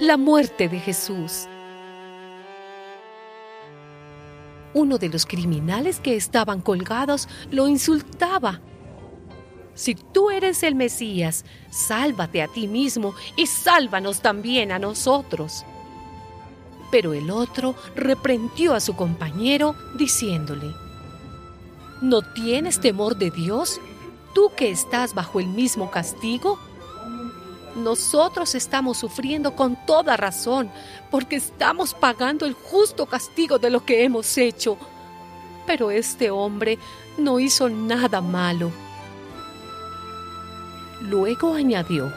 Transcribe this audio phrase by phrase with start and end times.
[0.00, 1.46] la muerte de Jesús.
[4.74, 8.60] Uno de los criminales que estaban colgados lo insultaba.
[9.74, 15.64] Si tú eres el Mesías, sálvate a ti mismo y sálvanos también a nosotros.
[16.90, 20.74] Pero el otro reprendió a su compañero diciéndole,
[22.02, 23.80] ¿No tienes temor de Dios?
[24.34, 26.58] ¿Tú que estás bajo el mismo castigo?
[27.76, 30.70] Nosotros estamos sufriendo con toda razón
[31.10, 34.78] porque estamos pagando el justo castigo de lo que hemos hecho.
[35.66, 36.78] Pero este hombre
[37.18, 38.72] no hizo nada malo.
[41.02, 42.10] Luego añadió,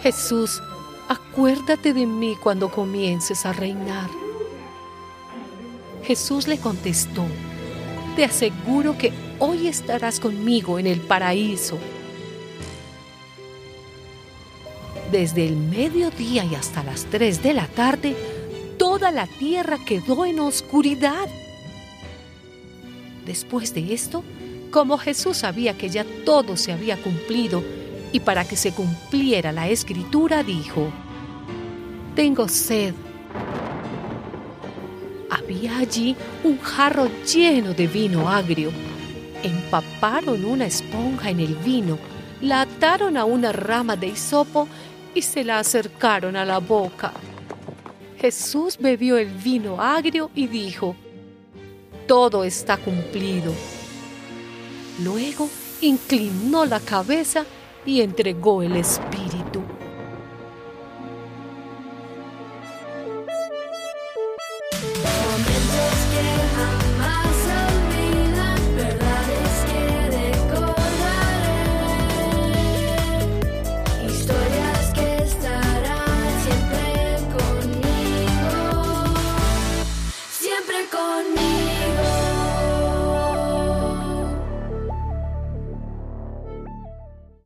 [0.00, 0.62] Jesús,
[1.08, 4.08] acuérdate de mí cuando comiences a reinar.
[6.04, 7.24] Jesús le contestó,
[8.14, 11.78] te aseguro que hoy estarás conmigo en el paraíso.
[15.10, 18.14] Desde el mediodía y hasta las 3 de la tarde,
[18.78, 21.28] toda la tierra quedó en oscuridad.
[23.24, 24.22] Después de esto,
[24.70, 27.62] como Jesús sabía que ya todo se había cumplido
[28.12, 30.90] y para que se cumpliera la escritura, dijo,
[32.14, 32.94] Tengo sed.
[35.30, 38.70] Había allí un jarro lleno de vino agrio.
[39.42, 41.98] Empaparon una esponja en el vino,
[42.42, 44.68] la ataron a una rama de hisopo
[45.14, 47.12] y se la acercaron a la boca.
[48.18, 50.96] Jesús bebió el vino agrio y dijo,
[52.06, 53.52] Todo está cumplido.
[55.04, 55.48] Luego
[55.80, 57.44] inclinó la cabeza
[57.86, 59.27] y entregó el espíritu.